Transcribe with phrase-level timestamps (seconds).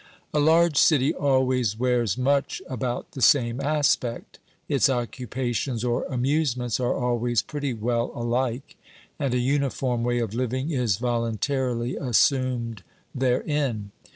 [0.33, 6.79] A large city always wears much about the same aspect j its occupations or amusements
[6.79, 8.77] are always pretty well alike,
[9.19, 12.81] and a uniform way of living is voluntarily assumed
[13.13, 13.91] therein.